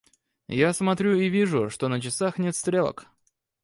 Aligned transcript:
Я 0.47 0.73
смотрю 0.73 1.15
и 1.15 1.29
вижу, 1.29 1.69
что 1.69 1.87
на 1.87 2.01
часах 2.01 2.39
нет 2.39 2.55
стрелок. 2.55 3.05